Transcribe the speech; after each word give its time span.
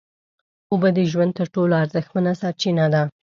اوبه 0.71 0.89
د 0.97 0.99
ژوند 1.11 1.31
تر 1.39 1.47
ټولو 1.55 1.73
ارزښتمنه 1.83 2.31
سرچینه 2.41 2.85
ده 2.93 3.01